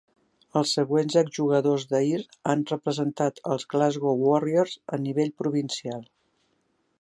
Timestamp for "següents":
0.77-1.17